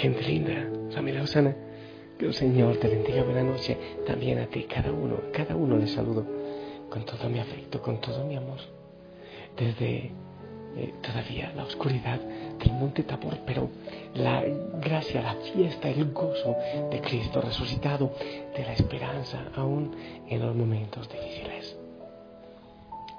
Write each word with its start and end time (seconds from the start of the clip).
Gente 0.00 0.22
linda, 0.22 0.66
familia 0.94 1.22
Osana, 1.22 1.54
que 2.18 2.24
el 2.24 2.32
Señor 2.32 2.78
te 2.78 2.88
bendiga. 2.88 3.22
Buena 3.22 3.42
noche 3.42 3.76
también 4.06 4.38
a 4.38 4.46
ti, 4.46 4.64
cada 4.64 4.90
uno, 4.90 5.16
cada 5.30 5.54
uno 5.54 5.76
les 5.76 5.90
saludo 5.90 6.24
con 6.88 7.04
todo 7.04 7.28
mi 7.28 7.38
afecto, 7.38 7.82
con 7.82 8.00
todo 8.00 8.24
mi 8.24 8.34
amor. 8.34 8.60
Desde 9.58 10.10
eh, 10.76 10.94
todavía 11.02 11.52
la 11.54 11.64
oscuridad 11.64 12.18
del 12.18 12.72
monte 12.72 13.02
Tabor, 13.02 13.40
pero 13.44 13.68
la 14.14 14.42
gracia, 14.80 15.20
la 15.20 15.34
fiesta, 15.34 15.90
el 15.90 16.12
gozo 16.12 16.56
de 16.90 16.98
Cristo 17.02 17.42
resucitado, 17.42 18.14
de 18.56 18.64
la 18.64 18.72
esperanza 18.72 19.48
aún 19.54 19.94
en 20.26 20.40
los 20.40 20.56
momentos 20.56 21.10
difíciles. 21.10 21.76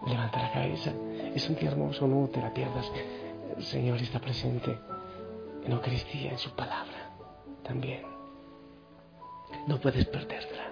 Levanta 0.08 0.42
la 0.42 0.52
cabeza, 0.52 0.92
es 1.36 1.48
un 1.48 1.56
día 1.58 1.70
hermoso, 1.70 2.08
no 2.08 2.28
te 2.30 2.42
la 2.42 2.52
pierdas. 2.52 2.92
El 3.56 3.64
Señor 3.64 4.02
está 4.02 4.20
presente 4.20 4.76
en 5.64 5.72
Eucaristía, 5.72 6.32
en 6.32 6.38
su 6.38 6.52
palabra 6.52 7.12
también. 7.64 8.02
No 9.68 9.80
puedes 9.80 10.06
perdértela. 10.06 10.72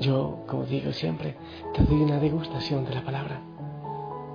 Yo, 0.00 0.44
como 0.46 0.64
digo 0.64 0.92
siempre, 0.92 1.36
te 1.72 1.82
doy 1.82 2.02
una 2.02 2.18
degustación 2.18 2.84
de 2.84 2.94
la 2.94 3.04
palabra 3.04 3.40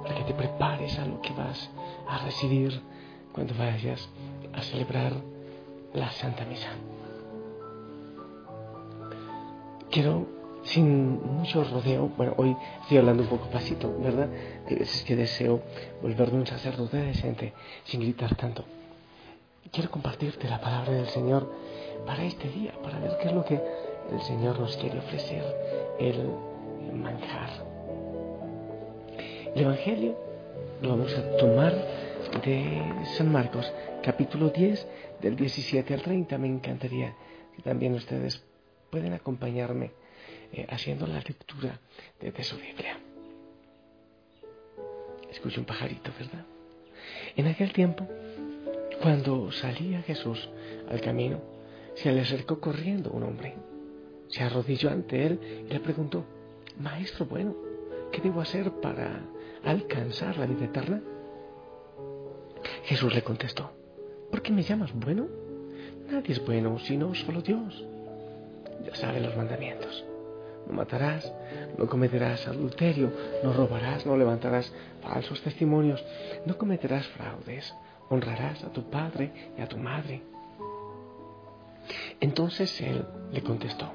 para 0.04 0.16
que 0.16 0.24
te 0.24 0.34
prepares 0.34 0.98
a 0.98 1.06
lo 1.06 1.22
que 1.22 1.34
vas 1.34 1.70
a 2.08 2.18
recibir 2.20 2.82
cuando 3.34 3.54
vayas 3.56 4.10
a 4.54 4.62
celebrar 4.62 5.14
la 5.94 6.10
Santa 6.12 6.46
Misa. 6.46 6.70
Quiero, 9.92 10.28
sin 10.64 11.22
mucho 11.24 11.64
rodeo, 11.64 12.10
bueno, 12.18 12.34
hoy 12.38 12.56
estoy 12.82 12.98
hablando 12.98 13.24
un 13.24 13.30
poco 13.30 13.50
pasito, 13.50 13.94
¿verdad? 14.00 14.30
Hay 14.68 14.76
veces 14.76 15.04
que 15.04 15.16
deseo 15.16 15.62
volverme 16.02 16.40
un 16.40 16.48
sacerdote 16.48 16.98
decente, 16.98 17.54
sin 17.86 18.02
gritar 18.02 18.36
tanto. 18.36 18.66
Quiero 19.72 19.90
compartirte 19.92 20.50
la 20.50 20.60
palabra 20.60 20.94
del 20.94 21.08
Señor 21.08 21.52
para 22.06 22.24
este 22.24 22.50
día, 22.50 22.74
para 22.82 23.00
ver 23.00 23.18
qué 23.22 23.28
es 23.28 23.34
lo 23.34 23.46
que 23.46 23.62
el 24.12 24.22
Señor 24.22 24.60
nos 24.60 24.76
quiere 24.78 25.00
ofrecer, 25.00 25.44
el 26.00 26.30
manjar. 26.94 27.50
El 29.56 29.62
Evangelio 29.64 30.16
lo 30.82 30.90
vamos 30.90 31.14
a 31.16 31.38
tomar 31.38 31.73
de 32.44 33.06
San 33.18 33.32
Marcos, 33.32 33.72
capítulo 34.04 34.50
10, 34.50 34.88
del 35.22 35.36
17 35.36 35.94
al 35.94 36.02
30. 36.02 36.38
Me 36.38 36.48
encantaría 36.48 37.16
que 37.56 37.62
también 37.62 37.94
ustedes 37.94 38.44
pueden 38.90 39.14
acompañarme 39.14 39.92
eh, 40.53 40.66
haciendo 40.69 41.08
la 41.08 41.19
lectura 41.19 41.80
de, 42.20 42.32
de 42.32 42.43
su 42.43 42.58
Biblia. 42.58 42.99
Escucha 45.32 45.60
un 45.60 45.65
pajarito, 45.65 46.11
¿verdad? 46.17 46.45
En 47.36 47.48
aquel 47.48 47.71
tiempo, 47.71 48.08
cuando 49.02 49.52
salía 49.52 50.02
Jesús 50.02 50.49
al 50.89 51.02
camino, 51.02 51.39
se 51.95 52.11
le 52.11 52.21
acercó 52.21 52.59
corriendo 52.59 53.11
un 53.11 53.23
hombre. 53.23 53.55
Se 54.30 54.43
arrodilló 54.43 54.89
ante 54.89 55.26
él 55.26 55.65
y 55.67 55.73
le 55.73 55.80
preguntó, 55.80 56.26
Maestro 56.80 57.26
bueno, 57.26 57.55
¿qué 58.11 58.21
debo 58.21 58.42
hacer 58.42 58.71
para 58.82 59.21
alcanzar 59.64 60.38
la 60.38 60.45
vida 60.45 60.65
eterna? 60.65 61.02
Jesús 62.86 63.14
le 63.14 63.21
contestó, 63.21 63.71
¿por 64.32 64.42
qué 64.42 64.52
me 64.52 64.64
llamas 64.64 64.93
bueno? 64.93 65.27
Nadie 66.09 66.33
es 66.33 66.45
bueno 66.45 66.80
sino 66.80 67.14
solo 67.14 67.42
Dios. 67.42 67.83
Ya 68.86 68.95
saben 68.95 69.23
los 69.23 69.36
mandamientos. 69.36 70.05
No 70.70 70.76
matarás, 70.76 71.32
no 71.78 71.88
cometerás 71.88 72.48
adulterio, 72.48 73.12
no 73.44 73.54
robarás, 73.54 74.06
no 74.06 74.16
levantarás 74.16 74.72
falsos 75.02 75.42
testimonios, 75.42 76.04
no 76.46 76.58
cometerás 76.58 77.08
fraudes, 77.08 77.74
honrarás 78.10 78.64
a 78.64 78.72
tu 78.72 78.90
padre 78.90 79.32
y 79.58 79.62
a 79.62 79.68
tu 79.68 79.78
madre. 79.78 80.22
Entonces 82.20 82.80
él 82.82 83.06
le 83.32 83.42
contestó, 83.42 83.92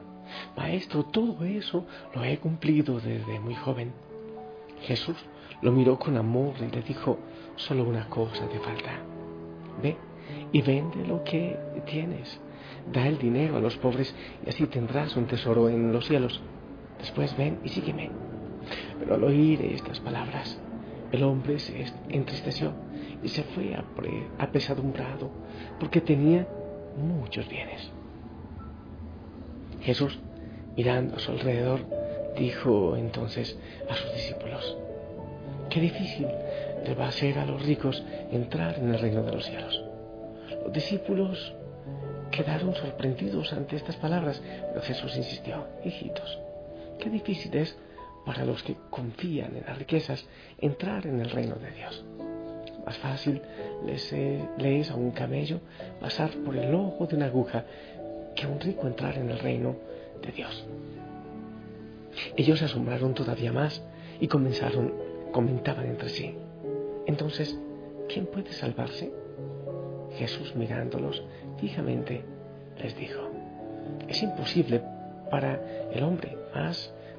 Maestro, 0.57 1.05
todo 1.05 1.45
eso 1.45 1.87
lo 2.15 2.25
he 2.25 2.39
cumplido 2.39 2.99
desde 3.01 3.39
muy 3.39 3.55
joven. 3.55 3.93
Jesús 4.83 5.17
lo 5.63 5.73
miró 5.73 5.99
con 5.99 6.17
amor 6.17 6.55
y 6.59 6.75
le 6.75 6.83
dijo, 6.83 7.19
solo 7.57 7.85
una 7.85 8.09
cosa 8.09 8.49
te 8.49 8.59
falta. 8.59 8.99
Ve 9.83 9.97
y 10.53 10.63
vende 10.63 11.07
lo 11.07 11.23
que 11.23 11.57
tienes. 11.87 12.41
Da 12.93 13.07
el 13.07 13.19
dinero 13.19 13.57
a 13.57 13.61
los 13.61 13.77
pobres 13.77 14.15
y 14.45 14.49
así 14.49 14.67
tendrás 14.67 15.17
un 15.17 15.27
tesoro 15.27 15.69
en 15.69 15.93
los 15.93 16.07
cielos. 16.07 16.41
Después 17.05 17.37
ven 17.37 17.59
y 17.63 17.69
sígueme. 17.69 18.11
Pero 18.99 19.17
al 19.17 19.25
oír 19.25 19.61
estas 19.61 20.01
palabras, 20.01 20.59
el 21.13 21.23
hombre 21.23 21.59
se 21.59 21.85
entristeció 22.09 22.73
y 23.23 23.29
se 23.29 23.43
fue 23.43 23.77
apesadumbrado 24.39 25.31
porque 25.79 26.01
tenía 26.01 26.49
muchos 26.97 27.47
bienes. 27.47 27.91
Jesús, 29.83 30.19
mirando 30.79 31.17
a 31.17 31.19
su 31.19 31.33
alrededor, 31.33 31.81
dijo 32.39 32.97
entonces 32.97 33.59
a 33.91 33.95
sus 33.95 34.11
discípulos, 34.15 34.79
qué 35.69 35.81
difícil 35.83 36.27
le 36.87 36.95
va 36.95 37.09
a 37.09 37.13
ser 37.13 37.39
a 37.39 37.45
los 37.45 37.63
ricos 37.67 38.03
entrar 38.33 38.79
en 38.79 38.95
el 38.95 38.99
reino 38.99 39.23
de 39.25 39.33
los 39.33 39.45
cielos. 39.45 39.85
Los 40.65 40.73
discípulos 40.73 41.55
quedaron 42.31 42.75
sorprendidos 42.75 43.53
ante 43.53 43.77
estas 43.77 43.97
palabras, 43.97 44.43
pero 44.73 44.81
Jesús 44.81 45.15
insistió, 45.19 45.67
hijitos, 45.85 46.39
qué 46.99 47.11
difícil 47.11 47.55
es 47.55 47.77
para 48.25 48.45
los 48.45 48.63
que 48.63 48.77
confían 48.91 49.57
en 49.57 49.65
las 49.67 49.79
riquezas 49.79 50.27
entrar 50.59 51.07
en 51.07 51.21
el 51.21 51.31
reino 51.31 51.57
de 51.57 51.71
Dios. 51.71 52.05
Más 52.85 52.99
fácil 52.99 53.41
les, 53.87 54.13
es 54.13 54.91
a 54.91 54.95
un 54.95 55.11
camello 55.11 55.61
pasar 56.01 56.31
por 56.45 56.57
el 56.57 56.75
ojo 56.75 57.07
de 57.07 57.17
una 57.17 57.27
aguja 57.27 57.65
que 58.35 58.45
a 58.45 58.49
un 58.49 58.61
rico 58.61 58.87
entrar 58.87 59.17
en 59.17 59.31
el 59.31 59.39
reino 59.39 59.77
de 60.23 60.33
Dios. 60.33 60.67
Ellos 62.37 62.59
se 62.59 62.67
asombraron 62.67 63.15
todavía 63.15 63.53
más 63.53 63.83
y 64.21 64.29
comenzaron, 64.29 64.93
comentaban 65.33 65.87
entre 65.87 66.09
sí. 66.09 66.35
Entonces, 67.07 67.59
¿quién 68.09 68.27
puede 68.27 68.53
salvarse? 68.53 69.13
Jesús 70.17 70.55
mirándolos 70.55 71.23
fijamente 71.59 72.23
les 72.79 72.97
dijo, 72.97 73.21
es 74.09 74.23
imposible 74.23 74.83
para 75.31 75.91
el 75.93 76.03
hombre, 76.03 76.37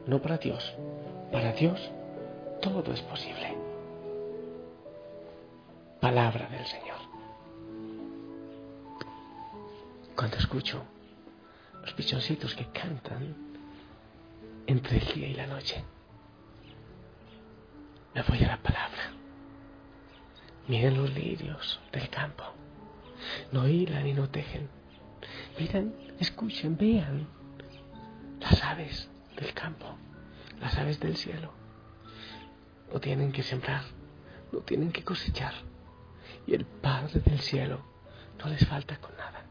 no 0.07 0.21
para 0.21 0.37
Dios. 0.37 0.73
Para 1.31 1.51
Dios 1.53 1.79
todo 2.61 2.93
es 2.93 3.01
posible. 3.01 3.57
Palabra 5.99 6.47
del 6.49 6.65
Señor. 6.65 6.97
Cuando 10.15 10.37
escucho 10.37 10.83
los 11.81 11.93
pichoncitos 11.93 12.55
que 12.55 12.65
cantan 12.67 13.35
entre 14.67 14.97
el 14.97 15.13
día 15.13 15.27
y 15.27 15.33
la 15.33 15.47
noche, 15.47 15.83
me 18.13 18.21
voy 18.23 18.43
a 18.43 18.47
la 18.47 18.57
palabra. 18.57 19.11
Miren 20.67 20.97
los 20.97 21.13
lirios 21.13 21.79
del 21.91 22.09
campo. 22.09 22.45
No 23.51 23.67
hilan 23.67 24.07
y 24.07 24.13
no 24.13 24.29
tejen. 24.29 24.69
Miren, 25.59 25.93
escuchen, 26.19 26.77
vean 26.77 27.27
las 28.39 28.63
aves 28.63 29.09
del 29.35 29.53
campo, 29.53 29.85
las 30.59 30.77
aves 30.77 30.99
del 30.99 31.15
cielo. 31.15 31.51
No 32.93 32.99
tienen 32.99 33.31
que 33.31 33.43
sembrar, 33.43 33.83
no 34.51 34.59
tienen 34.59 34.91
que 34.91 35.03
cosechar. 35.03 35.53
Y 36.47 36.53
el 36.53 36.65
Padre 36.65 37.19
del 37.19 37.39
cielo 37.39 37.81
no 38.39 38.49
les 38.49 38.65
falta 38.65 38.97
con 38.97 39.15
nada. 39.17 39.45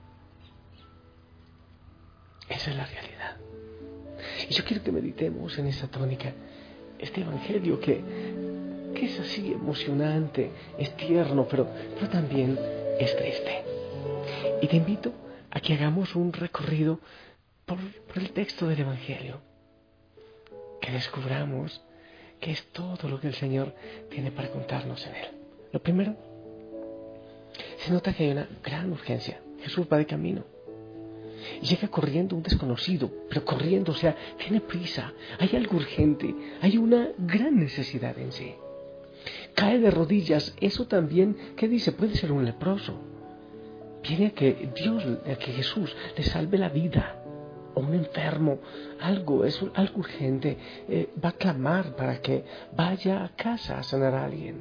Esa 2.49 2.71
es 2.71 2.77
la 2.77 2.87
realidad. 2.87 3.37
Y 4.49 4.55
yo 4.55 4.65
quiero 4.65 4.83
que 4.83 4.93
meditemos 4.93 5.59
en 5.59 5.67
esta 5.67 5.89
tónica, 5.89 6.33
este 6.99 7.23
Evangelio 7.23 7.81
que, 7.81 8.03
que 8.95 9.07
es 9.07 9.21
así 9.21 9.53
emocionante, 9.53 10.51
es 10.79 10.97
tierno, 10.97 11.47
pero, 11.49 11.69
pero 11.95 12.09
también 12.09 12.59
es 12.99 13.17
triste. 13.17 13.65
Y 14.63 14.67
te 14.67 14.77
invito 14.77 15.13
a 15.51 15.61
que 15.61 15.75
hagamos 15.75 16.15
un 16.15 16.33
recorrido 16.33 17.01
por, 17.65 17.79
el 18.17 18.33
texto 18.33 18.69
del 18.69 18.81
Evangelio, 18.81 19.41
que 20.85 20.93
descubramos 20.93 21.83
qué 22.41 22.51
es 22.51 22.63
todo 22.73 23.09
lo 23.09 23.19
que 23.19 23.29
el 23.29 23.35
Señor 23.35 23.75
tiene 24.11 24.31
para 24.31 24.51
contarnos 24.51 25.07
en 25.07 25.15
él. 25.15 25.29
Lo 25.73 25.83
primero, 25.83 26.15
se 27.79 27.91
nota 27.91 28.13
que 28.13 28.25
hay 28.25 28.31
una 28.33 28.47
gran 28.63 28.93
urgencia. 28.93 29.41
Jesús 29.63 29.87
va 29.91 29.97
de 29.97 30.05
camino. 30.05 30.45
Llega 31.63 31.89
corriendo 31.89 32.37
un 32.37 32.43
desconocido, 32.43 33.11
pero 33.31 33.45
corriendo, 33.47 33.93
o 33.93 33.95
sea, 33.95 34.15
tiene 34.39 34.61
prisa, 34.61 35.13
hay 35.39 35.57
algo 35.57 35.77
urgente, 35.77 36.35
hay 36.61 36.77
una 36.77 37.09
gran 37.17 37.59
necesidad 37.59 38.19
en 38.19 38.33
sí. 38.33 38.55
Cae 39.55 39.79
de 39.79 39.91
rodillas, 39.91 40.55
eso 40.61 40.87
también, 40.87 41.37
¿qué 41.57 41.67
dice? 41.67 41.93
Puede 41.93 42.15
ser 42.17 42.31
un 42.31 42.45
leproso. 42.45 42.95
Viene 44.03 44.27
a 44.27 44.31
que 44.33 44.71
Dios, 44.75 45.03
a 45.25 45.35
que 45.37 45.53
Jesús 45.53 45.97
le 46.15 46.23
salve 46.25 46.59
la 46.59 46.69
vida 46.69 47.24
o 47.75 47.81
un 47.81 47.95
enfermo, 47.95 48.59
algo, 49.01 49.45
es 49.45 49.61
algo 49.75 50.01
urgente, 50.01 50.59
eh, 50.89 51.13
va 51.23 51.31
a 51.31 51.33
clamar 51.33 51.97
para 51.97 52.21
que 52.21 52.45
vaya 52.77 53.25
a 53.25 53.29
casa 53.31 53.79
a 53.79 53.83
sanar 53.83 54.15
a 54.15 54.25
alguien. 54.25 54.57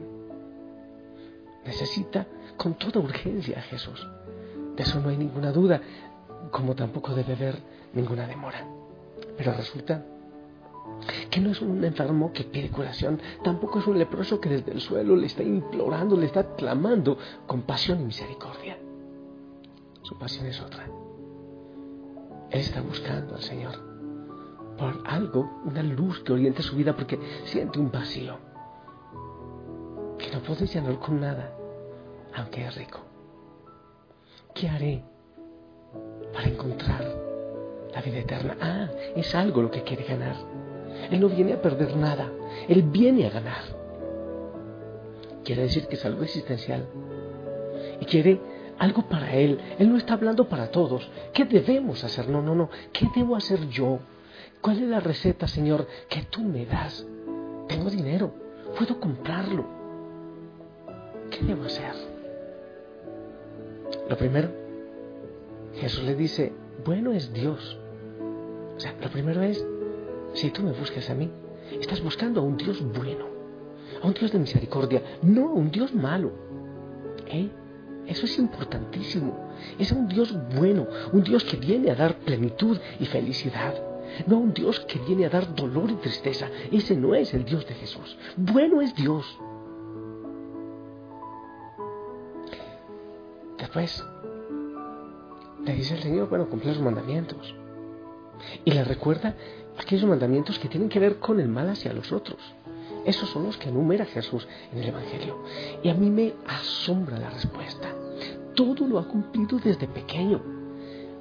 Necesita 1.66 2.28
con 2.58 2.76
toda 2.76 3.00
urgencia 3.00 3.60
a 3.60 3.62
Jesús. 3.62 4.08
De 4.76 4.84
eso 4.84 5.00
no 5.00 5.10
hay 5.10 5.18
ninguna 5.18 5.52
duda, 5.52 5.82
como 6.52 6.76
tampoco 6.76 7.14
debe 7.14 7.34
haber 7.34 7.60
ninguna 7.94 8.28
demora. 8.28 8.66
Pero 9.38 9.54
resulta 9.54 10.04
que 11.30 11.40
no 11.40 11.52
es 11.52 11.62
un 11.62 11.84
enfermo 11.84 12.32
que 12.34 12.44
pide 12.44 12.70
curación, 12.70 13.20
tampoco 13.44 13.80
es 13.80 13.88
un 13.88 13.98
leproso 13.98 14.40
que 14.40 14.50
desde 14.50 14.72
el 14.72 14.82
suelo 14.82 15.16
le 15.16 15.28
está 15.28 15.44
implorando, 15.44 16.18
le 16.18 16.26
está 16.26 16.56
clamando 16.56 17.18
con 17.48 17.62
pasión 17.62 18.02
y 18.02 18.06
misericordia. 18.06 18.78
Su 20.02 20.18
pasión 20.18 20.46
es 20.48 20.60
otra. 20.60 21.03
Él 22.54 22.60
está 22.60 22.82
buscando 22.82 23.36
al 23.36 23.42
Señor 23.42 23.74
por 24.78 25.02
algo, 25.06 25.62
una 25.66 25.82
luz 25.82 26.20
que 26.20 26.34
oriente 26.34 26.62
su 26.62 26.76
vida 26.76 26.96
porque 26.96 27.20
siente 27.46 27.80
un 27.80 27.92
vacío 27.92 28.38
que 30.20 30.30
no 30.32 30.40
puede 30.42 30.68
llenar 30.68 31.00
con 31.00 31.20
nada, 31.20 31.52
aunque 32.36 32.66
es 32.66 32.76
rico. 32.76 33.00
¿Qué 34.54 34.70
haré 34.70 35.04
para 36.32 36.48
encontrar 36.48 37.04
la 37.92 38.02
vida 38.02 38.20
eterna? 38.20 38.56
Ah, 38.62 38.88
es 39.16 39.34
algo 39.34 39.64
lo 39.64 39.72
que 39.72 39.82
quiere 39.82 40.04
ganar. 40.04 40.36
Él 41.10 41.20
no 41.22 41.30
viene 41.30 41.54
a 41.54 41.62
perder 41.62 41.98
nada, 41.98 42.32
Él 42.68 42.84
viene 42.84 43.26
a 43.26 43.32
ganar. 43.32 43.64
Quiere 45.44 45.64
decir 45.64 45.88
que 45.88 45.96
es 45.96 46.06
algo 46.06 46.22
existencial. 46.22 46.88
Y 48.00 48.06
quiere 48.06 48.40
algo 48.80 49.04
para 49.04 49.34
Él. 49.36 49.60
Él 49.80 49.90
no 49.90 49.98
está 49.98 50.14
hablando 50.14 50.48
para 50.48 50.72
todos. 50.72 51.10
¿Qué 51.34 51.46
debemos 51.46 52.04
hacer? 52.04 52.30
No, 52.30 52.42
no, 52.42 52.56
no. 52.56 52.70
¿Qué 52.92 53.08
debo 53.16 53.36
hacer 53.36 53.68
yo? 53.70 54.00
¿Cuál 54.62 54.78
es 54.78 54.90
la 54.90 55.00
receta, 55.00 55.48
Señor, 55.48 55.88
que 56.10 56.24
tú 56.24 56.42
me 56.42 56.66
das? 56.66 57.06
Tengo 57.68 57.90
dinero. 57.90 58.34
Puedo 58.78 59.00
comprarlo. 59.00 59.66
¿Qué 61.30 61.44
debo 61.46 61.66
hacer? 61.66 61.94
Lo 64.10 64.18
primero, 64.18 64.50
Jesús 65.76 66.04
le 66.04 66.16
dice, 66.16 66.54
bueno 66.86 67.12
es 67.12 67.34
Dios. 67.34 67.78
O 68.76 68.80
sea, 68.80 68.94
lo 69.02 69.10
primero 69.10 69.42
es, 69.42 69.66
si 70.34 70.50
tú 70.52 70.64
me 70.64 70.74
buscas 70.74 71.10
a 71.10 71.16
mí, 71.16 71.32
estás 71.80 72.02
buscando 72.02 72.42
a 72.42 72.44
un 72.44 72.58
Dios 72.58 72.84
bueno, 72.94 73.26
a 74.02 74.08
un 74.08 74.14
Dios 74.14 74.32
de 74.32 74.40
misericordia, 74.40 75.02
no 75.22 75.50
a 75.50 75.54
un 75.54 75.72
Dios 75.72 75.94
malo. 75.94 76.32
¿Eh? 77.28 77.50
Eso 78.08 78.26
es 78.26 78.38
importantísimo. 78.38 79.52
Es 79.80 79.92
un 79.92 80.08
Dios 80.08 80.36
bueno, 80.56 80.88
un 81.12 81.24
Dios 81.24 81.44
que 81.44 81.58
viene 81.58 81.92
a 81.92 81.96
dar 81.96 82.16
plenitud 82.20 82.78
y 83.00 83.06
felicidad. 83.06 83.76
No 84.28 84.38
un 84.38 84.54
Dios 84.54 84.80
que 84.82 85.00
viene 85.00 85.26
a 85.26 85.30
dar 85.30 85.56
dolor 85.56 85.90
y 85.90 85.96
tristeza. 85.96 86.50
Ese 86.72 86.96
no 86.96 87.16
es 87.16 87.34
el 87.34 87.46
Dios 87.46 87.66
de 87.66 87.74
Jesús. 87.76 88.18
Bueno 88.36 88.82
es 88.82 88.94
Dios. 88.94 89.26
Después, 93.58 94.04
le 95.66 95.74
dice 95.74 95.96
el 95.96 96.04
Señor, 96.04 96.30
bueno, 96.30 96.50
cumple 96.50 96.74
los 96.74 96.82
mandamientos. 96.82 97.56
Y 98.66 98.72
le 98.72 98.84
recuerda 98.84 99.36
aquellos 99.78 100.06
mandamientos 100.06 100.60
que 100.60 100.68
tienen 100.68 100.90
que 100.90 101.00
ver 101.00 101.20
con 101.20 101.40
el 101.40 101.48
mal 101.48 101.70
hacia 101.70 101.94
los 101.94 102.12
otros. 102.12 102.40
Esos 103.06 103.30
son 103.30 103.44
los 103.44 103.58
que 103.58 103.70
enumera 103.70 104.06
Jesús 104.06 104.48
en 104.72 104.80
el 104.80 104.90
Evangelio. 104.90 105.44
Y 105.84 105.90
a 105.90 105.94
mí 105.94 106.10
me 106.10 106.34
asombra 106.48 107.18
la 107.18 107.30
respuesta. 107.30 107.94
Todo 108.56 108.88
lo 108.88 109.00
ha 109.00 109.08
cumplido 109.08 109.60
desde 109.60 109.88
pequeño. 109.88 110.42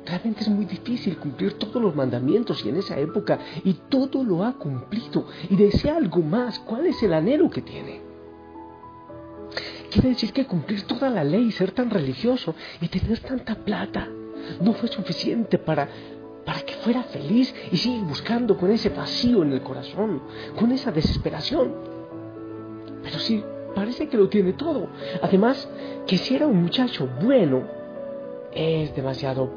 Realmente 0.04 0.42
es 0.42 0.48
muy 0.48 0.64
difícil 0.64 1.16
cumplir 1.16 1.54
todos 1.54 1.80
los 1.80 1.94
mandamientos 1.94 2.64
y 2.64 2.68
en 2.68 2.76
esa 2.76 2.98
época 2.98 3.38
y 3.64 3.74
todo 3.88 4.24
lo 4.24 4.44
ha 4.44 4.54
cumplido 4.54 5.26
y 5.48 5.56
desea 5.56 5.96
algo 5.96 6.20
más. 6.22 6.58
¿Cuál 6.60 6.86
es 6.86 7.02
el 7.02 7.14
anhelo 7.14 7.48
que 7.48 7.62
tiene? 7.62 8.00
Quiere 9.90 10.10
decir 10.10 10.32
que 10.32 10.46
cumplir 10.46 10.82
toda 10.82 11.10
la 11.10 11.22
ley, 11.22 11.52
ser 11.52 11.72
tan 11.72 11.90
religioso 11.90 12.54
y 12.80 12.88
tener 12.88 13.20
tanta 13.20 13.54
plata 13.54 14.08
no 14.60 14.72
fue 14.74 14.88
suficiente 14.88 15.58
para 15.58 15.88
para 16.44 16.60
que 16.62 16.74
fuera 16.74 17.02
feliz 17.04 17.54
y 17.70 17.76
sigue 17.76 18.02
buscando 18.02 18.56
con 18.56 18.70
ese 18.70 18.88
vacío 18.88 19.42
en 19.42 19.52
el 19.52 19.62
corazón, 19.62 20.22
con 20.58 20.72
esa 20.72 20.90
desesperación. 20.90 21.72
Pero 23.02 23.18
sí, 23.18 23.42
parece 23.74 24.08
que 24.08 24.16
lo 24.16 24.28
tiene 24.28 24.52
todo. 24.54 24.88
Además, 25.22 25.68
que 26.06 26.18
si 26.18 26.34
era 26.34 26.46
un 26.46 26.62
muchacho 26.62 27.08
bueno, 27.20 27.62
es 28.52 28.94
demasiado 28.94 29.50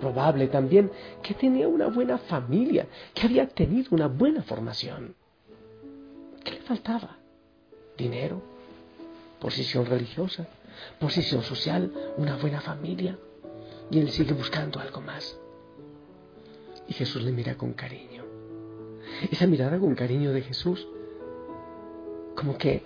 probable 0.00 0.48
también 0.48 0.90
que 1.22 1.34
tenía 1.34 1.68
una 1.68 1.88
buena 1.88 2.18
familia, 2.18 2.86
que 3.14 3.26
había 3.26 3.48
tenido 3.48 3.88
una 3.92 4.08
buena 4.08 4.42
formación. 4.42 5.14
¿Qué 6.44 6.52
le 6.52 6.60
faltaba? 6.60 7.16
Dinero, 7.96 8.42
posición 9.40 9.86
religiosa, 9.86 10.46
posición 10.98 11.42
social, 11.42 11.90
una 12.16 12.36
buena 12.36 12.60
familia. 12.60 13.18
Y 13.90 14.00
él 14.00 14.10
sigue 14.10 14.34
buscando 14.34 14.80
algo 14.80 15.00
más. 15.00 15.38
Y 16.88 16.92
Jesús 16.92 17.22
le 17.22 17.32
mira 17.32 17.56
con 17.56 17.72
cariño. 17.72 18.24
Esa 19.30 19.46
mirada 19.46 19.78
con 19.78 19.94
cariño 19.94 20.32
de 20.32 20.42
Jesús, 20.42 20.86
como 22.34 22.56
que 22.58 22.82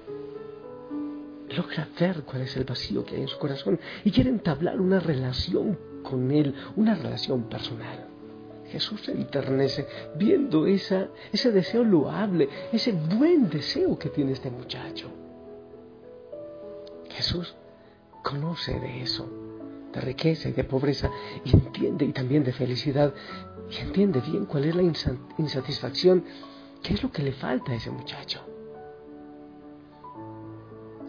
logra 1.56 1.88
ver 1.98 2.22
cuál 2.22 2.42
es 2.42 2.56
el 2.56 2.64
vacío 2.64 3.04
que 3.04 3.16
hay 3.16 3.22
en 3.22 3.28
su 3.28 3.38
corazón 3.38 3.78
y 4.04 4.10
quiere 4.10 4.30
entablar 4.30 4.80
una 4.80 5.00
relación 5.00 5.76
con 6.02 6.30
Él, 6.30 6.54
una 6.76 6.94
relación 6.94 7.44
personal. 7.44 8.06
Jesús 8.70 9.00
se 9.00 9.12
enternece 9.12 9.86
viendo 10.14 10.66
esa, 10.66 11.08
ese 11.32 11.50
deseo 11.50 11.82
loable, 11.82 12.48
ese 12.72 12.92
buen 12.92 13.50
deseo 13.50 13.98
que 13.98 14.10
tiene 14.10 14.32
este 14.32 14.50
muchacho. 14.50 15.08
Jesús 17.10 17.54
conoce 18.22 18.78
de 18.78 19.02
eso, 19.02 19.28
de 19.92 20.00
riqueza 20.00 20.48
y 20.48 20.52
de 20.52 20.62
pobreza, 20.62 21.10
y 21.44 21.50
entiende 21.50 22.04
y 22.04 22.12
también 22.12 22.44
de 22.44 22.52
felicidad, 22.52 23.12
y 23.70 23.76
entiende 23.76 24.20
bien 24.20 24.46
cuál 24.46 24.64
es 24.64 24.74
la 24.74 24.82
insatisfacción, 24.82 26.24
qué 26.82 26.94
es 26.94 27.02
lo 27.02 27.12
que 27.12 27.22
le 27.22 27.32
falta 27.32 27.72
a 27.72 27.76
ese 27.76 27.90
muchacho. 27.90 28.40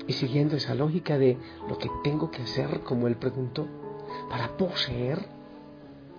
Y 0.08 0.14
siguiendo 0.14 0.56
esa 0.56 0.76
lógica 0.76 1.18
de 1.18 1.38
lo 1.68 1.78
que 1.78 1.90
tengo 2.04 2.30
que 2.30 2.44
hacer, 2.44 2.82
como 2.82 3.08
él 3.08 3.18
preguntó, 3.18 3.68
para 4.30 4.58
poseer, 4.58 5.26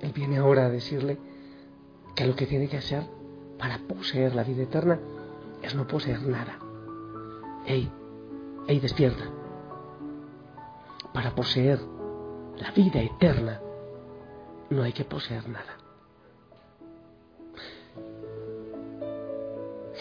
él 0.01 0.13
viene 0.13 0.39
ahora 0.39 0.67
a 0.67 0.71
decirle 0.71 1.19
que 2.15 2.27
lo 2.27 2.35
que 2.35 2.47
tiene 2.47 2.69
que 2.69 2.79
hacer 2.79 3.05
para 3.59 3.79
poseer 3.79 4.35
la 4.35 4.45
vida 4.45 4.63
eterna 4.63 4.99
es 5.63 5.75
no 5.75 5.87
poseer 5.87 6.23
nada. 6.23 6.59
Ey, 7.67 7.89
ey, 8.67 8.81
despierta. 8.81 9.25
Para 11.13 11.35
poseer 11.35 11.81
la 12.57 12.71
vida 12.73 13.01
eterna 13.01 13.61
no 14.71 14.83
hay 14.83 14.93
que 14.93 15.05
poseer 15.05 15.49
nada. 15.49 15.82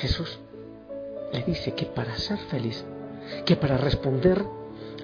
Jesús 0.02 0.40
le 1.32 1.44
dice 1.44 1.74
que 1.74 1.86
para 1.86 2.18
ser 2.18 2.40
feliz, 2.50 2.84
que 3.46 3.56
para 3.56 3.78
responder 3.78 4.44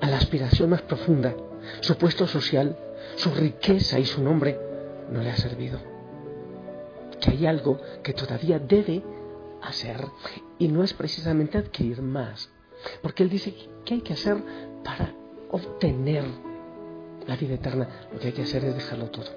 a 0.01 0.09
la 0.09 0.17
aspiración 0.17 0.71
más 0.71 0.81
profunda, 0.81 1.35
su 1.81 1.95
puesto 1.97 2.25
social, 2.25 2.75
su 3.15 3.29
riqueza 3.29 3.99
y 3.99 4.05
su 4.05 4.23
nombre, 4.23 4.59
no 5.11 5.21
le 5.21 5.29
ha 5.29 5.37
servido. 5.37 5.79
Que 7.21 7.29
hay 7.31 7.45
algo 7.45 7.79
que 8.01 8.13
todavía 8.13 8.57
debe 8.57 9.03
hacer 9.61 10.03
y 10.57 10.67
no 10.67 10.83
es 10.83 10.93
precisamente 10.93 11.59
adquirir 11.59 12.01
más, 12.01 12.49
porque 13.03 13.21
él 13.21 13.29
dice 13.29 13.53
que 13.85 13.93
hay 13.93 14.01
que 14.01 14.13
hacer 14.13 14.37
para 14.83 15.13
obtener 15.51 16.25
la 17.27 17.35
vida 17.35 17.53
eterna. 17.53 18.07
Lo 18.11 18.19
que 18.19 18.27
hay 18.27 18.33
que 18.33 18.41
hacer 18.41 18.65
es 18.65 18.73
dejarlo 18.73 19.11
todo. 19.11 19.29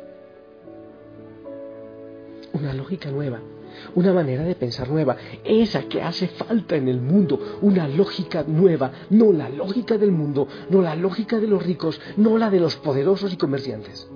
Una 2.54 2.72
lógica 2.72 3.10
nueva 3.10 3.40
una 3.94 4.12
manera 4.12 4.44
de 4.44 4.54
pensar 4.54 4.88
nueva, 4.88 5.16
esa 5.44 5.82
que 5.82 6.02
hace 6.02 6.28
falta 6.28 6.76
en 6.76 6.88
el 6.88 7.00
mundo, 7.00 7.58
una 7.62 7.88
lógica 7.88 8.44
nueva, 8.46 8.92
no 9.10 9.32
la 9.32 9.48
lógica 9.48 9.98
del 9.98 10.12
mundo, 10.12 10.48
no 10.68 10.82
la 10.82 10.94
lógica 10.94 11.38
de 11.38 11.46
los 11.46 11.64
ricos, 11.64 12.00
no 12.16 12.38
la 12.38 12.50
de 12.50 12.60
los 12.60 12.76
poderosos 12.76 13.32
y 13.32 13.36
comerciantes. 13.36 14.08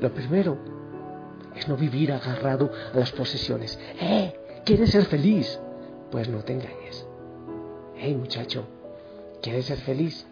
Lo 0.00 0.12
primero 0.12 0.58
es 1.54 1.68
no 1.68 1.76
vivir 1.76 2.12
agarrado 2.12 2.70
a 2.92 2.98
las 2.98 3.12
posesiones. 3.12 3.78
¡Eh! 4.00 4.34
¿Quieres 4.64 4.90
ser 4.90 5.04
feliz? 5.04 5.60
Pues 6.10 6.28
no 6.28 6.38
te 6.38 6.52
engañes. 6.54 7.06
¡Hey 7.96 8.14
muchacho! 8.14 8.64
¿Quieres 9.42 9.66
ser 9.66 9.78
feliz? 9.78 10.26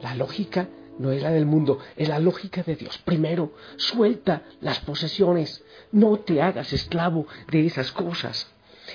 La 0.00 0.14
lógica 0.14 0.68
no 0.98 1.12
es 1.12 1.22
la 1.22 1.30
del 1.30 1.46
mundo, 1.46 1.78
es 1.96 2.08
la 2.08 2.18
lógica 2.18 2.62
de 2.62 2.76
Dios. 2.76 2.98
Primero, 2.98 3.52
suelta 3.76 4.42
las 4.60 4.80
posesiones. 4.80 5.64
No 5.92 6.18
te 6.18 6.42
hagas 6.42 6.72
esclavo 6.72 7.26
de 7.50 7.66
esas 7.66 7.92
cosas 7.92 8.48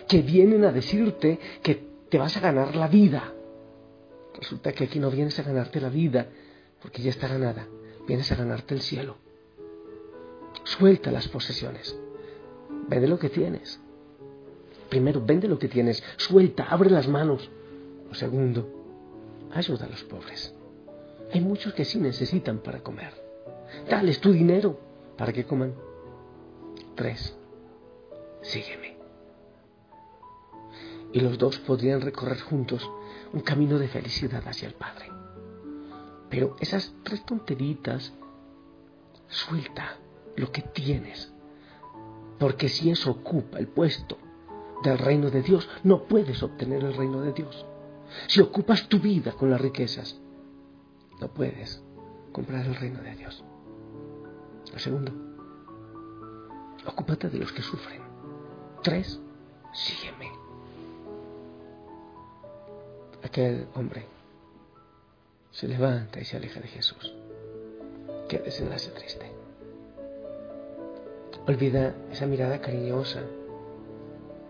que 0.08 0.22
vienen 0.22 0.66
a 0.66 0.72
decirte 0.72 1.40
que 1.62 1.88
te 2.10 2.18
vas 2.18 2.36
a 2.38 2.42
ganar 2.42 2.76
la 2.76 2.88
vida. 2.88 3.34
Resulta 4.38 4.74
que 4.74 4.86
aquí 4.86 5.00
no 5.00 5.10
vienes 5.10 5.38
a 5.40 5.44
ganarte 5.44 5.80
la 5.80 5.90
vida 5.90 6.28
porque 6.82 7.02
ya 7.02 7.10
está 7.10 7.28
ganada. 7.28 7.68
Vienes 8.08 8.32
a 8.32 8.36
ganarte 8.36 8.74
el 8.74 8.82
cielo. 8.82 9.16
Suelta 10.64 11.12
las 11.12 11.28
posesiones. 11.28 11.96
Vende 12.88 13.08
lo 13.08 13.18
que 13.18 13.30
tienes. 13.30 13.80
Primero, 14.90 15.24
vende 15.26 15.48
lo 15.48 15.58
que 15.58 15.70
tienes. 15.70 16.04
Suelta, 16.18 16.66
abre 16.66 16.90
las 16.90 17.08
manos. 17.08 17.50
Lo 18.08 18.14
segundo, 18.14 18.70
ayuda 19.52 19.86
a 19.86 19.90
los 19.90 20.04
pobres. 20.04 20.54
Hay 21.34 21.42
muchos 21.42 21.74
que 21.74 21.84
sí 21.84 22.00
necesitan 22.00 22.60
para 22.60 22.82
comer. 22.82 23.12
Dales 23.90 24.22
tu 24.22 24.32
dinero 24.32 24.80
para 25.18 25.34
que 25.34 25.46
coman. 25.46 25.74
Tres, 26.94 27.36
sígueme. 28.44 28.98
Y 31.12 31.20
los 31.22 31.40
dos 31.40 31.58
podrían 31.58 32.02
recorrer 32.02 32.40
juntos 32.40 32.88
un 33.34 33.42
camino 33.42 33.80
de 33.80 33.88
felicidad 33.88 34.48
hacia 34.48 34.68
el 34.68 34.76
Padre. 34.76 35.08
Pero 36.30 36.56
esas 36.60 36.94
tres 37.04 37.26
tonteritas, 37.26 38.14
suelta 39.28 39.98
lo 40.36 40.52
que 40.52 40.62
tienes. 40.62 41.34
Porque 42.38 42.70
si 42.70 42.92
eso 42.92 43.10
ocupa 43.10 43.58
el 43.58 43.68
puesto 43.68 44.20
del 44.84 45.00
reino 45.00 45.32
de 45.32 45.42
Dios, 45.42 45.68
no 45.84 46.04
puedes 46.04 46.44
obtener 46.44 46.84
el 46.84 46.94
reino 46.94 47.22
de 47.22 47.34
Dios. 47.34 47.66
Si 48.28 48.40
ocupas 48.40 48.88
tu 48.88 49.00
vida 49.00 49.32
con 49.32 49.50
las 49.50 49.62
riquezas, 49.62 50.20
no 51.24 51.30
puedes 51.30 51.82
comprar 52.34 52.66
el 52.66 52.76
reino 52.76 53.02
de 53.02 53.16
Dios. 53.16 53.42
Lo 54.74 54.78
segundo, 54.78 55.14
ocúpate 56.86 57.30
de 57.30 57.38
los 57.38 57.54
que 57.54 57.62
sufren. 57.62 58.02
Tres, 58.84 59.22
sígueme. 59.72 60.30
Aquel 63.24 63.68
hombre 63.74 64.06
se 65.52 65.70
levanta 65.70 66.20
y 66.20 66.26
se 66.26 66.36
aleja 66.36 66.60
de 66.60 66.68
Jesús. 66.68 67.16
Qué 68.28 68.40
desenlace 68.40 68.92
triste. 68.92 69.32
Olvida 71.48 71.96
esa 72.12 72.26
mirada 72.26 72.60
cariñosa 72.60 73.22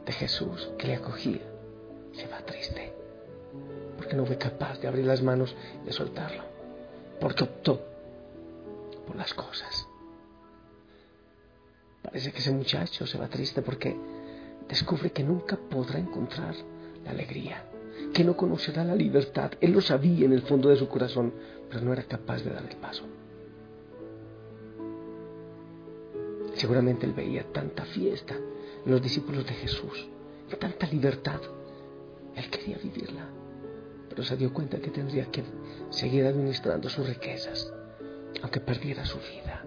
de 0.08 0.12
Jesús 0.12 0.72
que 0.80 0.88
le 0.88 0.96
acogía. 0.96 1.42
Se 2.14 2.28
va 2.28 2.40
triste 2.40 2.94
porque 3.96 4.16
no 4.16 4.26
fue 4.26 4.40
capaz 4.40 4.80
de 4.80 4.88
abrir 4.88 5.06
las 5.06 5.22
manos 5.22 5.56
y 5.84 5.86
de 5.86 5.94
soltarlo 5.94 6.53
porque 7.24 7.46
optó 7.46 7.80
por 9.08 9.16
las 9.16 9.34
cosas. 9.34 9.88
Parece 12.02 12.34
que 12.34 12.40
ese 12.40 12.52
muchacho 12.52 13.08
se 13.08 13.18
va 13.18 13.30
triste 13.30 13.62
porque 13.62 13.96
descubre 14.68 15.14
que 15.14 15.24
nunca 15.24 15.56
podrá 15.56 16.00
encontrar 16.00 16.54
la 17.06 17.12
alegría, 17.12 17.64
que 18.14 18.26
no 18.26 18.36
conocerá 18.36 18.84
la 18.84 18.94
libertad. 18.94 19.54
Él 19.62 19.72
lo 19.72 19.80
sabía 19.80 20.26
en 20.26 20.34
el 20.34 20.42
fondo 20.42 20.68
de 20.68 20.76
su 20.76 20.90
corazón, 20.90 21.34
pero 21.70 21.80
no 21.86 21.94
era 21.94 22.04
capaz 22.04 22.44
de 22.44 22.52
dar 22.52 22.66
el 22.66 22.76
paso. 22.76 23.06
Seguramente 26.56 27.06
él 27.06 27.14
veía 27.14 27.46
tanta 27.54 27.86
fiesta 27.86 28.36
en 28.86 28.92
los 28.92 29.02
discípulos 29.02 29.46
de 29.46 29.54
Jesús, 29.54 30.10
tanta 30.60 30.88
libertad. 30.88 31.40
Él 32.36 32.50
quería 32.50 32.78
vivirla 32.80 33.30
pero 34.14 34.28
se 34.28 34.38
dio 34.38 34.54
cuenta 34.54 34.78
que 34.78 34.92
tendría 34.92 35.26
que 35.32 35.44
seguir 35.90 36.28
administrando 36.28 36.88
sus 36.88 37.08
riquezas, 37.08 37.74
aunque 38.44 38.60
perdiera 38.60 39.04
su 39.06 39.18
vida, 39.18 39.66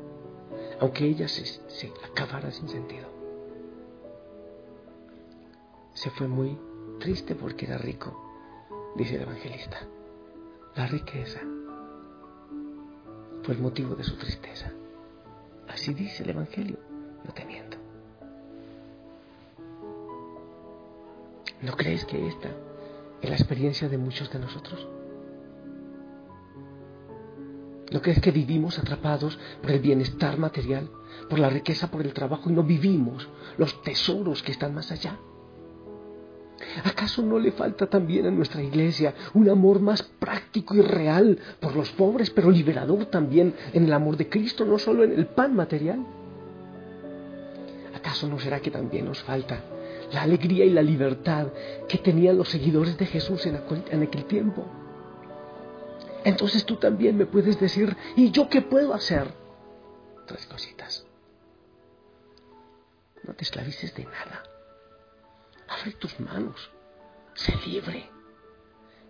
aunque 0.78 1.04
ella 1.04 1.26
se, 1.26 1.92
acabara 2.08 2.52
sin 2.52 2.68
sentido. 2.68 3.08
Se 5.94 6.10
fue 6.10 6.28
muy 6.28 6.56
triste 7.00 7.34
porque 7.34 7.66
era 7.66 7.76
rico, 7.76 8.94
dice 8.94 9.16
el 9.16 9.22
evangelista. 9.22 9.80
La 10.76 10.86
riqueza 10.86 11.40
fue 13.42 13.54
el 13.54 13.60
motivo 13.60 13.96
de 13.96 14.04
su 14.04 14.14
tristeza. 14.16 14.70
Así 15.66 15.92
dice 15.92 16.22
el 16.22 16.30
Evangelio, 16.30 16.78
no 17.24 17.32
te 17.32 17.44
miento. 17.44 17.76
¿No 21.62 21.72
crees 21.72 22.04
que 22.04 22.28
esta 22.28 22.50
en 23.22 23.30
la 23.30 23.36
experiencia 23.36 23.88
de 23.88 23.98
muchos 23.98 24.30
de 24.30 24.38
nosotros. 24.38 24.86
¿No 27.90 28.02
crees 28.02 28.20
que 28.20 28.32
vivimos 28.32 28.78
atrapados 28.78 29.38
por 29.62 29.70
el 29.70 29.80
bienestar 29.80 30.38
material, 30.38 30.90
por 31.30 31.38
la 31.38 31.48
riqueza, 31.48 31.90
por 31.90 32.02
el 32.02 32.12
trabajo 32.12 32.50
y 32.50 32.52
no 32.52 32.64
vivimos 32.64 33.28
los 33.58 33.80
tesoros 33.82 34.42
que 34.42 34.52
están 34.52 34.74
más 34.74 34.90
allá? 34.90 35.16
¿Acaso 36.84 37.22
no 37.22 37.38
le 37.38 37.52
falta 37.52 37.86
también 37.86 38.26
a 38.26 38.30
nuestra 38.30 38.62
iglesia 38.62 39.14
un 39.34 39.48
amor 39.48 39.80
más 39.80 40.02
práctico 40.02 40.74
y 40.74 40.80
real 40.80 41.38
por 41.60 41.76
los 41.76 41.90
pobres, 41.90 42.30
pero 42.30 42.50
liberador 42.50 43.06
también 43.06 43.54
en 43.72 43.84
el 43.84 43.92
amor 43.92 44.16
de 44.16 44.28
Cristo, 44.28 44.64
no 44.64 44.78
solo 44.78 45.04
en 45.04 45.12
el 45.12 45.26
pan 45.26 45.54
material? 45.54 46.04
¿Acaso 47.94 48.26
no 48.26 48.38
será 48.38 48.60
que 48.60 48.70
también 48.70 49.04
nos 49.04 49.22
falta 49.22 49.62
la 50.12 50.22
alegría 50.22 50.64
y 50.64 50.70
la 50.70 50.82
libertad 50.82 51.48
que 51.88 51.98
tenían 51.98 52.36
los 52.36 52.48
seguidores 52.48 52.96
de 52.98 53.06
Jesús 53.06 53.44
en 53.46 53.56
aquel, 53.56 54.24
tiempo. 54.26 54.64
Entonces 56.24 56.64
tú 56.64 56.76
también 56.76 57.16
me 57.16 57.26
puedes 57.26 57.58
decir, 57.60 57.96
¿y 58.16 58.30
yo 58.30 58.48
qué 58.48 58.62
puedo 58.62 58.94
hacer? 58.94 59.32
Tres 60.26 60.46
cositas. 60.46 61.06
No 63.22 63.34
te 63.34 63.44
esclavices 63.44 63.94
de 63.94 64.04
nada. 64.04 64.42
Abre 65.68 65.92
tus 65.92 66.18
manos. 66.20 66.70
Sé 67.34 67.54
libre. 67.66 68.08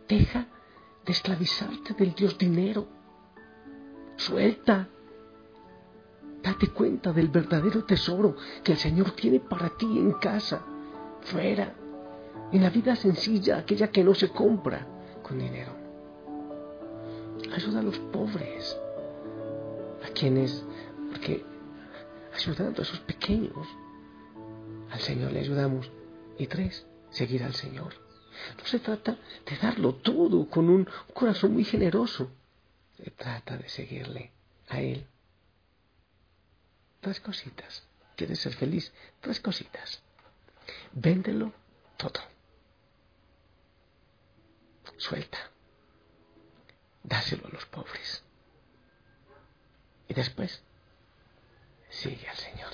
Deja 0.08 0.46
de 1.04 1.12
esclavizarte 1.12 1.94
del 1.94 2.14
Dios 2.14 2.36
dinero. 2.38 2.86
Suelta. 4.16 4.88
Date 6.42 6.68
cuenta 6.68 7.12
del 7.12 7.28
verdadero 7.28 7.84
tesoro 7.84 8.36
que 8.62 8.72
el 8.72 8.78
Señor 8.78 9.12
tiene 9.12 9.40
para 9.40 9.70
ti 9.76 9.86
en 9.86 10.12
casa 10.12 10.64
fuera, 11.26 11.74
en 12.52 12.62
la 12.62 12.70
vida 12.70 12.96
sencilla, 12.96 13.58
aquella 13.58 13.88
que 13.88 14.04
no 14.04 14.14
se 14.14 14.28
compra 14.28 14.86
con 15.22 15.38
dinero. 15.38 15.72
Ayuda 17.52 17.80
a 17.80 17.82
los 17.82 17.98
pobres, 17.98 18.76
a 20.04 20.08
quienes, 20.12 20.64
porque 21.10 21.44
ayudando 22.34 22.80
a 22.80 22.84
esos 22.84 23.00
pequeños, 23.00 23.66
al 24.90 25.00
Señor 25.00 25.32
le 25.32 25.40
ayudamos. 25.40 25.90
Y 26.38 26.46
tres, 26.46 26.86
seguir 27.10 27.42
al 27.42 27.54
Señor. 27.54 27.94
No 28.58 28.64
se 28.66 28.78
trata 28.78 29.16
de 29.46 29.56
darlo 29.56 29.94
todo 29.94 30.48
con 30.48 30.68
un 30.68 30.88
corazón 31.14 31.54
muy 31.54 31.64
generoso. 31.64 32.30
Se 32.96 33.10
trata 33.10 33.56
de 33.56 33.68
seguirle 33.68 34.32
a 34.68 34.80
Él. 34.80 35.06
Tres 37.00 37.20
cositas. 37.20 37.86
¿Quieres 38.16 38.40
ser 38.40 38.54
feliz? 38.54 38.92
Tres 39.20 39.40
cositas. 39.40 40.02
Véndelo 40.92 41.52
todo. 41.96 42.20
Suelta. 44.96 45.38
Dáselo 47.02 47.46
a 47.46 47.50
los 47.50 47.66
pobres. 47.66 48.22
Y 50.08 50.14
después, 50.14 50.62
sigue 51.90 52.28
al 52.28 52.36
Señor. 52.36 52.72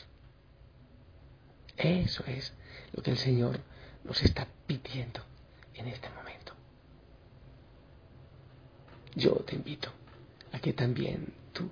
Eso 1.76 2.24
es 2.26 2.52
lo 2.92 3.02
que 3.02 3.10
el 3.10 3.18
Señor 3.18 3.60
nos 4.04 4.22
está 4.22 4.46
pidiendo 4.66 5.24
en 5.74 5.88
este 5.88 6.08
momento. 6.10 6.54
Yo 9.14 9.34
te 9.36 9.56
invito 9.56 9.90
a 10.52 10.58
que 10.58 10.72
también 10.72 11.34
tú 11.52 11.70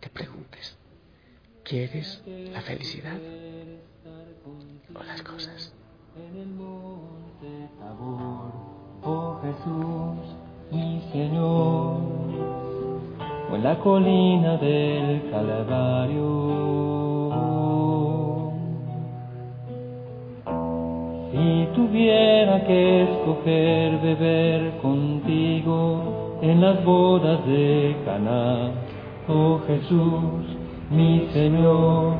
te 0.00 0.08
preguntes, 0.08 0.76
¿quieres 1.64 2.22
la 2.26 2.60
felicidad 2.62 3.18
o 4.94 5.02
las 5.02 5.22
cosas? 5.22 5.74
en 6.16 6.40
el 6.40 6.48
monte 6.48 7.68
Tabor, 7.78 8.52
oh 9.04 9.38
Jesús, 9.42 10.36
mi 10.70 11.00
Señor, 11.12 12.00
o 13.50 13.54
en 13.54 13.62
la 13.62 13.78
colina 13.78 14.56
del 14.56 15.30
Calvario. 15.30 16.60
si 21.30 21.68
tuviera 21.74 22.64
que 22.66 23.02
escoger 23.04 23.98
beber 24.00 24.78
contigo 24.82 26.38
en 26.42 26.60
las 26.60 26.84
bodas 26.84 27.46
de 27.46 27.96
Caná, 28.04 28.72
oh 29.28 29.60
Jesús, 29.66 30.39
mi 30.90 31.28
Señor, 31.32 32.14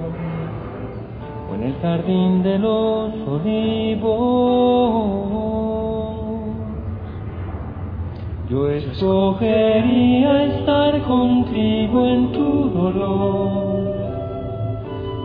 o 1.50 1.55
en 1.57 1.62
el 1.65 1.75
jardín 1.83 2.43
de 2.45 2.59
los 2.59 3.12
olivos. 3.27 4.61
Yo 8.49 8.71
escogería 8.71 10.45
estar 10.45 11.03
contigo 11.03 12.07
en 12.07 12.33
tu 12.33 12.69
dolor. 12.71 13.50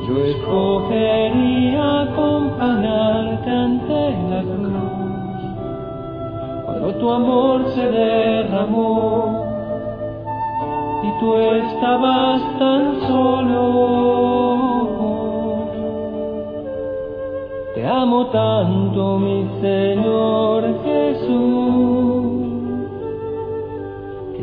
Yo 0.07 0.25
escogería 0.25 2.01
acompañarte 2.01 3.49
ante 3.49 4.11
la 4.29 4.41
cruz. 4.41 5.05
Cuando 6.65 6.95
tu 6.95 7.11
amor 7.11 7.65
se 7.75 7.91
derramó 7.91 9.44
tú 11.19 11.35
estabas 11.37 12.41
tan 12.59 13.01
solo. 13.07 13.55
Te 17.73 17.87
amo 17.87 18.25
tanto, 18.27 19.19
mi 19.19 19.47
Señor 19.61 20.83
Jesús 20.83 22.35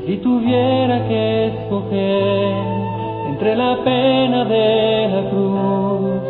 si 0.07 0.17
tuviera 0.17 1.07
que 1.07 1.47
escoger 1.47 2.55
entre 3.29 3.55
la 3.57 3.83
pena 3.85 4.45
de 4.45 5.09
la 5.09 5.31
cruz 5.31 6.21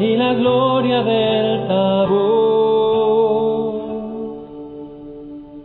y 0.00 0.16
la 0.16 0.34
gloria 0.34 1.02
del 1.04 1.68
tabor, 1.68 2.52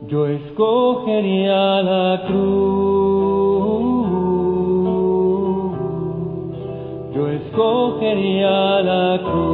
yo 0.07 0.27
escogería 0.27 1.81
la 1.81 2.24
cruz, 2.27 2.67
escogería 8.08 8.82
la 8.84 9.20
cruz. 9.22 9.47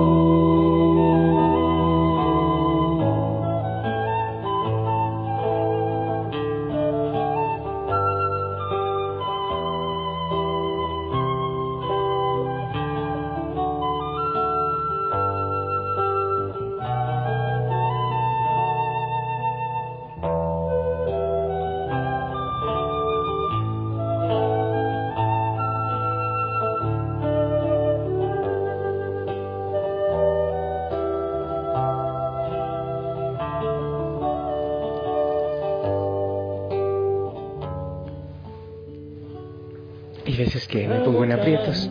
Veces 40.54 40.68
que 40.68 40.88
me 40.88 41.00
pongo 41.00 41.24
en 41.24 41.32
aprietos. 41.32 41.90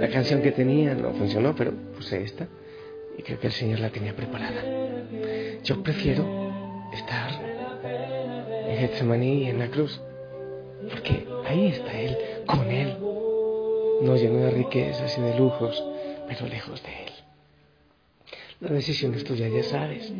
La 0.00 0.08
canción 0.08 0.42
que 0.42 0.50
tenía 0.50 0.94
no 0.94 1.12
funcionó, 1.12 1.54
pero 1.54 1.72
puse 1.96 2.22
esta 2.22 2.48
y 3.16 3.22
creo 3.22 3.38
que 3.38 3.46
el 3.46 3.52
Señor 3.52 3.78
la 3.78 3.90
tenía 3.90 4.14
preparada. 4.14 4.62
Yo 5.62 5.82
prefiero 5.84 6.24
estar 6.92 7.30
en 8.68 8.78
Getsemaní 8.78 9.44
y 9.44 9.50
en 9.50 9.60
la 9.60 9.68
cruz, 9.68 10.00
porque 10.90 11.28
ahí 11.46 11.68
está 11.68 11.92
Él, 11.92 12.16
con 12.46 12.68
Él, 12.68 12.96
no 14.02 14.16
lleno 14.16 14.38
de 14.38 14.50
riquezas 14.50 15.16
y 15.16 15.20
de 15.20 15.38
lujos, 15.38 15.84
pero 16.26 16.46
lejos 16.46 16.82
de 16.82 17.04
Él. 17.04 17.12
La 18.60 18.70
decisión 18.72 19.14
es 19.14 19.22
tuya, 19.22 19.48
ya 19.48 19.62
sabes. 19.62 20.12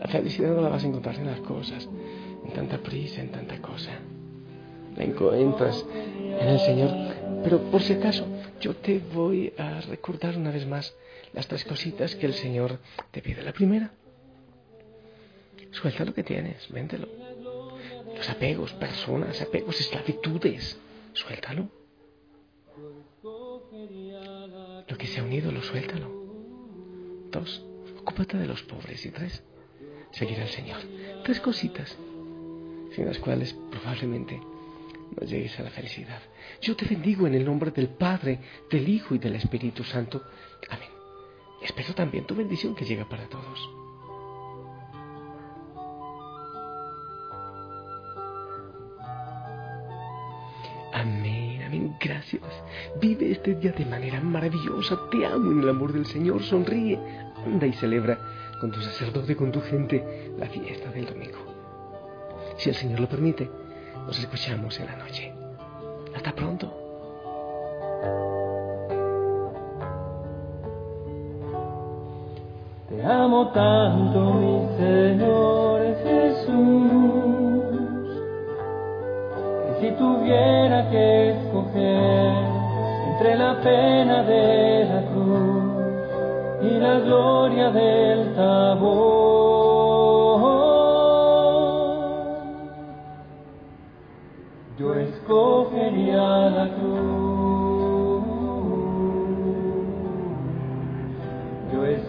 La 0.00 0.06
felicidad 0.08 0.50
no 0.50 0.62
la 0.62 0.68
vas 0.68 0.84
a 0.84 0.86
encontrar 0.86 1.16
en 1.16 1.26
las 1.26 1.40
cosas, 1.40 1.88
en 2.46 2.52
tanta 2.52 2.78
prisa, 2.78 3.20
en 3.20 3.30
tanta 3.32 3.60
cosa 3.60 3.98
encuentras 5.04 5.84
en 5.92 6.48
el 6.48 6.60
Señor. 6.60 6.90
Pero 7.44 7.60
por 7.70 7.82
si 7.82 7.94
acaso, 7.94 8.26
yo 8.60 8.74
te 8.76 8.98
voy 8.98 9.52
a 9.56 9.80
recordar 9.82 10.36
una 10.36 10.50
vez 10.50 10.66
más 10.66 10.94
las 11.32 11.46
tres 11.46 11.64
cositas 11.64 12.14
que 12.16 12.26
el 12.26 12.34
Señor 12.34 12.78
te 13.10 13.22
pide. 13.22 13.42
La 13.42 13.52
primera, 13.52 13.90
suelta 15.70 16.04
lo 16.04 16.14
que 16.14 16.22
tienes, 16.22 16.68
véndelo. 16.70 17.08
Los 18.16 18.28
apegos, 18.28 18.72
personas, 18.72 19.40
apegos, 19.40 19.78
esclavitudes, 19.80 20.78
suéltalo. 21.12 21.68
Lo 23.22 24.96
que 24.96 25.06
se 25.06 25.20
ha 25.20 25.22
unido, 25.22 25.52
lo 25.52 25.62
suéltalo. 25.62 26.10
Dos, 27.30 27.64
ocúpate 28.00 28.38
de 28.38 28.46
los 28.46 28.62
pobres. 28.62 29.04
Y 29.04 29.10
tres, 29.10 29.42
seguir 30.10 30.40
al 30.40 30.48
Señor. 30.48 30.80
Tres 31.24 31.40
cositas, 31.40 31.96
sin 32.94 33.06
las 33.06 33.18
cuales 33.18 33.54
probablemente 33.70 34.40
no 35.16 35.26
llegues 35.26 35.58
a 35.58 35.62
la 35.62 35.70
felicidad. 35.70 36.20
Yo 36.60 36.76
te 36.76 36.86
bendigo 36.86 37.26
en 37.26 37.34
el 37.34 37.44
nombre 37.44 37.70
del 37.70 37.88
Padre, 37.88 38.40
del 38.70 38.88
Hijo 38.88 39.14
y 39.14 39.18
del 39.18 39.36
Espíritu 39.36 39.84
Santo. 39.84 40.22
Amén. 40.68 40.88
Espero 41.62 41.94
también 41.94 42.26
tu 42.26 42.34
bendición 42.34 42.74
que 42.74 42.84
llega 42.84 43.08
para 43.08 43.28
todos. 43.28 43.68
Amén, 50.92 51.62
amén, 51.62 51.96
gracias. 52.00 52.42
Vive 53.00 53.30
este 53.30 53.54
día 53.54 53.72
de 53.72 53.84
manera 53.84 54.20
maravillosa. 54.20 54.98
Te 55.10 55.26
amo 55.26 55.52
en 55.52 55.60
el 55.60 55.68
amor 55.68 55.92
del 55.92 56.06
Señor. 56.06 56.42
Sonríe, 56.42 56.98
anda 57.44 57.66
y 57.66 57.72
celebra 57.74 58.18
con 58.60 58.70
tu 58.72 58.80
sacerdote, 58.80 59.36
con 59.36 59.52
tu 59.52 59.60
gente, 59.60 60.32
la 60.36 60.46
fiesta 60.46 60.90
del 60.90 61.06
domingo. 61.06 61.38
Si 62.56 62.68
el 62.70 62.74
Señor 62.74 63.00
lo 63.00 63.08
permite, 63.08 63.48
nos 64.08 64.18
escuchamos 64.20 64.80
en 64.80 64.86
la 64.86 64.96
noche. 64.96 65.34
Hasta 66.16 66.32
pronto. 66.32 66.66
Te 72.88 73.04
amo 73.04 73.48
tanto, 73.48 74.20
mi 74.32 74.66
Señor 74.78 75.82
Jesús, 76.02 76.56
que 79.66 79.80
si 79.80 79.90
tuviera 79.98 80.88
que 80.88 81.30
escoger 81.32 82.32
entre 83.12 83.36
la 83.36 83.60
pena 83.60 84.22
de 84.22 84.86
la 84.86 85.02
cruz 85.12 86.62
y 86.62 86.78
la 86.80 86.98
gloria 87.00 87.70
del 87.70 88.34
tabor, 88.34 89.37